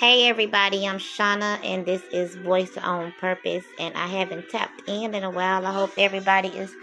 Hey 0.00 0.28
everybody, 0.30 0.88
I'm 0.88 0.96
Shauna 0.96 1.62
and 1.62 1.84
this 1.84 2.00
is 2.10 2.34
Voice 2.34 2.78
on 2.78 3.12
Purpose 3.20 3.66
and 3.78 3.94
I 3.94 4.06
haven't 4.06 4.48
tapped 4.48 4.88
in 4.88 5.14
in 5.14 5.24
a 5.24 5.28
while. 5.30 5.66
I 5.66 5.74
hope 5.74 5.90
everybody 5.98 6.48
is 6.48 6.74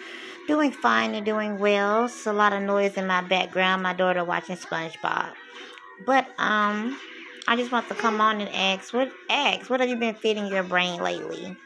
doing 0.47 0.71
fine 0.71 1.15
and 1.15 1.25
doing 1.25 1.57
well. 1.57 2.05
It's 2.05 2.27
a 2.27 2.31
lot 2.31 2.53
of 2.53 2.61
noise 2.61 2.95
in 2.95 3.07
my 3.07 3.21
background. 3.21 3.81
My 3.81 3.93
daughter 3.93 4.23
watching 4.23 4.55
SpongeBob. 4.55 5.31
But 6.05 6.27
um 6.37 6.99
I 7.47 7.55
just 7.55 7.71
want 7.71 7.89
to 7.89 7.95
come 7.95 8.21
on 8.21 8.39
and 8.39 8.51
ask 8.53 8.93
what 8.93 9.11
ask 9.31 9.67
what 9.67 9.79
have 9.79 9.89
you 9.89 9.95
been 9.95 10.13
feeding 10.13 10.45
your 10.45 10.61
brain 10.61 11.01
lately? 11.01 11.57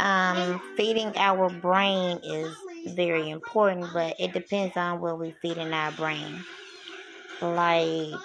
Um 0.00 0.60
feeding 0.76 1.12
our 1.14 1.48
brain 1.48 2.18
is 2.24 2.52
very 2.88 3.30
important, 3.30 3.86
but 3.92 4.16
it 4.18 4.32
depends 4.32 4.76
on 4.76 5.00
what 5.00 5.20
we 5.20 5.30
feed 5.30 5.58
in 5.58 5.72
our 5.72 5.92
brain. 5.92 6.44
Like 7.40 8.18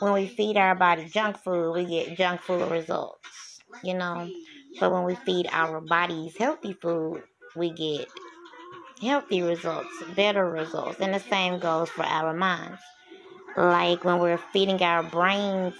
when 0.00 0.12
we 0.12 0.26
feed 0.26 0.56
our 0.56 0.74
body 0.74 1.06
junk 1.06 1.38
food, 1.38 1.72
we 1.72 1.84
get 1.84 2.16
junk 2.16 2.40
food 2.40 2.70
results, 2.70 3.60
you 3.82 3.94
know. 3.94 4.28
But 4.80 4.92
when 4.92 5.04
we 5.04 5.14
feed 5.14 5.48
our 5.52 5.80
bodies 5.80 6.36
healthy 6.36 6.72
food, 6.72 7.22
we 7.54 7.70
get 7.70 8.08
healthy 9.00 9.42
results, 9.42 9.90
better 10.16 10.48
results. 10.48 11.00
And 11.00 11.14
the 11.14 11.20
same 11.20 11.58
goes 11.58 11.88
for 11.90 12.04
our 12.04 12.34
minds. 12.34 12.80
Like 13.56 14.04
when 14.04 14.18
we're 14.18 14.38
feeding 14.52 14.82
our 14.82 15.02
brains 15.04 15.74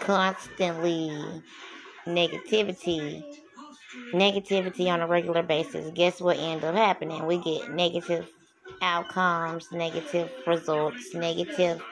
constantly 0.00 1.10
negativity, 2.06 3.24
negativity 4.12 4.88
on 4.88 5.00
a 5.00 5.06
regular 5.06 5.42
basis, 5.42 5.90
guess 5.94 6.20
what 6.20 6.38
end 6.38 6.64
up 6.64 6.74
happening? 6.74 7.24
We 7.26 7.38
get 7.38 7.70
negative 7.70 8.28
outcomes, 8.82 9.72
negative 9.72 10.30
results, 10.46 11.14
negative 11.14 11.82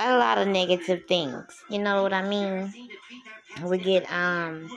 a 0.00 0.18
lot 0.18 0.38
of 0.38 0.48
negative 0.48 1.04
things. 1.06 1.64
You 1.70 1.78
know 1.78 2.02
what 2.02 2.12
I 2.12 2.26
mean? 2.28 2.72
We 3.64 3.78
get 3.78 4.10
um 4.12 4.68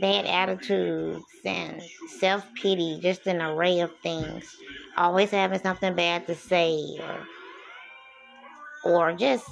bad 0.00 0.26
attitudes 0.26 1.24
and 1.44 1.82
self 2.18 2.44
pity, 2.54 2.98
just 3.02 3.26
an 3.26 3.40
array 3.40 3.80
of 3.80 3.90
things. 4.02 4.44
Always 4.96 5.30
having 5.30 5.60
something 5.60 5.94
bad 5.94 6.26
to 6.26 6.34
say 6.34 6.98
or 7.00 7.26
or 8.84 9.12
just 9.12 9.46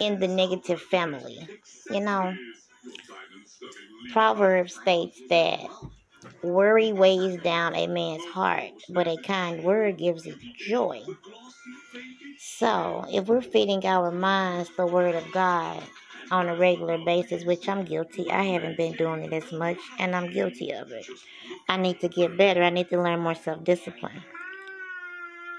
in 0.00 0.18
the 0.20 0.28
negative 0.28 0.80
family. 0.80 1.48
You 1.90 2.00
know. 2.00 2.34
Proverbs 4.12 4.74
states 4.74 5.20
that 5.28 5.60
worry 6.42 6.92
weighs 6.92 7.36
down 7.42 7.74
a 7.74 7.86
man's 7.86 8.24
heart, 8.26 8.70
but 8.88 9.06
a 9.08 9.16
kind 9.18 9.62
word 9.62 9.98
gives 9.98 10.26
it 10.26 10.36
joy. 10.56 11.02
So, 12.38 13.04
if 13.10 13.26
we're 13.26 13.42
feeding 13.42 13.84
our 13.86 14.10
minds 14.10 14.70
the 14.76 14.86
Word 14.86 15.14
of 15.14 15.30
God 15.32 15.82
on 16.30 16.48
a 16.48 16.56
regular 16.56 16.98
basis, 17.04 17.44
which 17.44 17.68
I'm 17.68 17.84
guilty, 17.84 18.30
I 18.30 18.44
haven't 18.44 18.76
been 18.76 18.96
doing 18.96 19.24
it 19.24 19.32
as 19.32 19.52
much, 19.52 19.78
and 19.98 20.16
I'm 20.16 20.32
guilty 20.32 20.72
of 20.72 20.90
it. 20.90 21.06
I 21.68 21.76
need 21.76 22.00
to 22.00 22.08
get 22.08 22.36
better. 22.36 22.62
I 22.62 22.70
need 22.70 22.88
to 22.90 23.02
learn 23.02 23.20
more 23.20 23.34
self 23.34 23.64
discipline. 23.64 24.22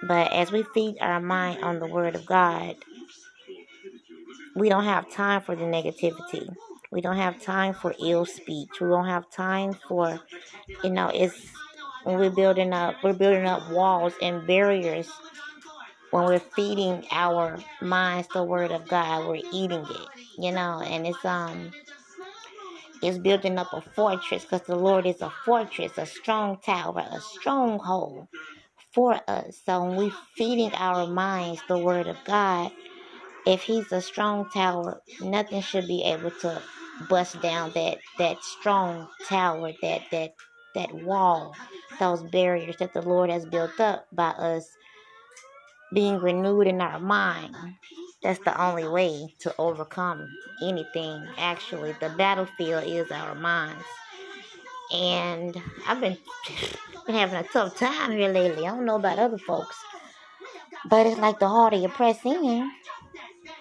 But 0.07 0.31
as 0.33 0.51
we 0.51 0.63
feed 0.73 0.97
our 1.01 1.19
mind 1.19 1.63
on 1.63 1.79
the 1.79 1.87
Word 1.87 2.15
of 2.15 2.25
God, 2.25 2.75
we 4.55 4.69
don't 4.69 4.85
have 4.85 5.11
time 5.11 5.41
for 5.41 5.55
the 5.55 5.63
negativity. 5.65 6.55
We 6.91 7.01
don't 7.01 7.17
have 7.17 7.41
time 7.41 7.73
for 7.73 7.95
ill 7.99 8.25
speech. 8.25 8.69
We 8.79 8.87
don't 8.87 9.07
have 9.07 9.29
time 9.31 9.73
for, 9.87 10.19
you 10.83 10.89
know, 10.89 11.09
it's 11.13 11.47
when 12.03 12.17
we're 12.17 12.29
building 12.29 12.73
up, 12.73 12.95
we're 13.03 13.13
building 13.13 13.45
up 13.45 13.69
walls 13.71 14.13
and 14.21 14.45
barriers 14.45 15.09
when 16.11 16.25
we're 16.25 16.39
feeding 16.39 17.05
our 17.11 17.57
minds 17.81 18.27
the 18.33 18.43
word 18.43 18.71
of 18.71 18.87
God, 18.87 19.27
we're 19.27 19.41
eating 19.53 19.85
it, 19.89 20.07
you 20.37 20.51
know, 20.51 20.81
and 20.81 21.07
it's 21.07 21.23
um 21.25 21.71
it's 23.01 23.17
building 23.17 23.57
up 23.57 23.73
a 23.73 23.81
fortress 23.81 24.43
because 24.43 24.61
the 24.67 24.75
Lord 24.75 25.07
is 25.07 25.21
a 25.21 25.31
fortress, 25.43 25.97
a 25.97 26.05
strong 26.05 26.57
tower, 26.57 27.07
a 27.11 27.19
stronghold 27.19 28.27
for 28.93 29.19
us. 29.27 29.59
So 29.65 29.83
when 29.83 29.95
we're 29.95 30.15
feeding 30.35 30.71
our 30.75 31.07
minds 31.07 31.61
the 31.67 31.79
word 31.79 32.07
of 32.07 32.17
God, 32.25 32.71
if 33.47 33.63
he's 33.63 33.91
a 33.91 34.01
strong 34.01 34.49
tower, 34.53 35.01
nothing 35.21 35.61
should 35.61 35.87
be 35.87 36.03
able 36.03 36.31
to 36.41 36.61
bust 37.09 37.41
down 37.41 37.71
that 37.75 37.99
that 38.17 38.43
strong 38.43 39.07
tower, 39.27 39.71
that 39.81 40.01
that 40.11 40.35
that 40.75 40.93
wall, 40.93 41.55
those 41.99 42.23
barriers 42.23 42.77
that 42.77 42.93
the 42.93 43.01
Lord 43.01 43.29
has 43.29 43.45
built 43.45 43.79
up 43.79 44.07
by 44.11 44.29
us 44.29 44.77
being 45.93 46.19
renewed 46.19 46.67
in 46.67 46.81
our 46.81 46.99
mind. 46.99 47.55
That's 48.23 48.39
the 48.39 48.59
only 48.61 48.87
way 48.87 49.33
to 49.39 49.53
overcome 49.57 50.29
anything. 50.61 51.25
Actually, 51.37 51.93
the 51.99 52.09
battlefield 52.09 52.83
is 52.85 53.11
our 53.11 53.35
minds. 53.35 53.83
And 54.93 55.61
I've 55.87 55.99
been 56.01 56.17
been 57.05 57.15
having 57.15 57.35
a 57.35 57.43
tough 57.43 57.77
time 57.77 58.11
here 58.11 58.29
lately. 58.29 58.67
I 58.67 58.71
don't 58.71 58.85
know 58.85 58.95
about 58.95 59.19
other 59.19 59.37
folks, 59.39 59.77
but 60.89 61.07
it's 61.07 61.19
like 61.19 61.39
the 61.39 61.47
harder 61.47 61.77
you 61.77 61.89
press 61.89 62.23
in, 62.25 62.71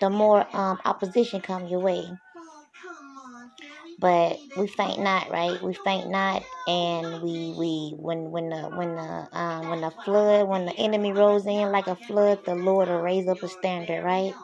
the 0.01 0.11
more 0.11 0.47
um, 0.57 0.79
opposition 0.85 1.41
come 1.41 1.67
your 1.67 1.81
way 1.81 2.11
but 4.01 4.39
we 4.57 4.67
faint 4.67 5.01
not, 5.01 5.31
right? 5.31 5.63
We 5.63 5.75
faint 5.75 6.11
not, 6.11 6.43
and 6.69 7.23
we 7.23 7.55
we 7.59 7.95
when 7.99 8.31
when 8.31 8.51
the 8.51 8.63
when 8.71 8.97
the 8.97 9.29
um 9.39 9.71
when 9.71 9.83
the 9.83 9.93
flood 10.05 10.49
when 10.49 10.67
the 10.67 10.75
enemy 10.77 11.13
rolls 11.13 11.47
in 11.47 11.73
like 11.73 11.89
a 11.89 11.97
flood, 11.97 12.41
the 12.47 12.55
Lord 12.57 12.89
will 12.89 13.03
raise 13.03 13.29
up 13.29 13.43
a 13.43 13.49
standard, 13.49 14.03
right? 14.05 14.35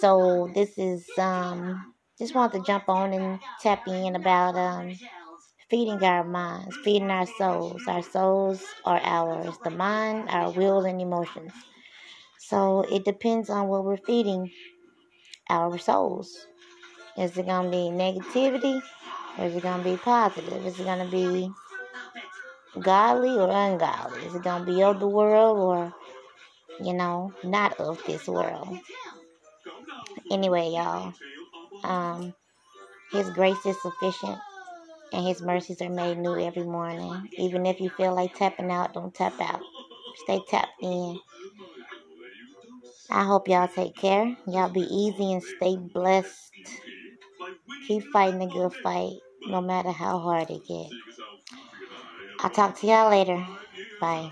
so 0.00 0.50
this 0.54 0.78
is 0.78 1.06
um 1.18 1.94
just 2.18 2.34
want 2.34 2.52
to 2.52 2.60
jump 2.62 2.88
on 2.88 3.12
and 3.12 3.40
tap 3.62 3.86
in 3.86 4.16
about 4.16 4.54
um 4.56 4.94
feeding 5.70 6.02
our 6.04 6.24
minds, 6.24 6.76
feeding 6.84 7.10
our 7.10 7.26
souls. 7.38 7.82
Our 7.88 8.02
souls 8.02 8.62
are 8.84 9.00
ours, 9.02 9.56
the 9.64 9.70
mind, 9.70 10.28
our 10.30 10.50
will, 10.52 10.84
and 10.84 11.00
emotions. 11.00 11.52
So 12.38 12.82
it 12.90 13.04
depends 13.04 13.50
on 13.50 13.68
what 13.68 13.84
we're 13.84 13.96
feeding 13.98 14.50
our 15.50 15.78
souls. 15.78 16.46
Is 17.18 17.36
it 17.38 17.46
going 17.46 17.66
to 17.66 17.70
be 17.70 17.90
negativity 17.92 18.80
or 19.38 19.46
is 19.46 19.56
it 19.56 19.62
going 19.62 19.82
to 19.84 19.90
be 19.90 19.96
positive? 19.98 20.66
Is 20.66 20.80
it 20.80 20.84
going 20.84 21.04
to 21.04 21.10
be 21.10 21.50
godly 22.80 23.36
or 23.38 23.50
ungodly? 23.50 24.22
Is 24.26 24.34
it 24.34 24.42
going 24.44 24.66
to 24.66 24.72
be 24.72 24.82
of 24.82 25.00
the 25.00 25.08
world 25.08 25.58
or, 25.58 25.94
you 26.84 26.94
know, 26.94 27.32
not 27.44 27.78
of 27.80 28.02
this 28.06 28.28
world? 28.28 28.78
Anyway, 30.30 30.70
y'all, 30.70 31.14
um, 31.84 32.34
His 33.12 33.30
grace 33.30 33.64
is 33.66 33.80
sufficient 33.82 34.38
and 35.12 35.26
His 35.26 35.42
mercies 35.42 35.82
are 35.82 35.90
made 35.90 36.18
new 36.18 36.38
every 36.38 36.64
morning. 36.64 37.28
Even 37.38 37.66
if 37.66 37.80
you 37.80 37.90
feel 37.90 38.14
like 38.14 38.34
tapping 38.34 38.70
out, 38.70 38.94
don't 38.94 39.14
tap 39.14 39.34
out. 39.40 39.60
Stay 40.24 40.40
tapped 40.48 40.82
in. 40.82 41.18
I 43.10 43.24
hope 43.24 43.48
y'all 43.48 43.68
take 43.68 43.96
care. 43.96 44.36
Y'all 44.48 44.68
be 44.70 44.80
easy 44.82 45.32
and 45.32 45.42
stay 45.42 45.76
blessed. 45.76 46.52
Keep 47.84 48.04
fighting 48.12 48.40
the 48.40 48.46
good 48.46 48.72
fight, 48.82 49.14
no 49.46 49.60
matter 49.60 49.90
how 49.92 50.18
hard 50.18 50.50
it 50.50 50.66
gets. 50.66 50.94
I'll 52.40 52.50
talk 52.50 52.78
to 52.80 52.86
y'all 52.86 53.10
later. 53.10 53.44
Bye. 54.00 54.30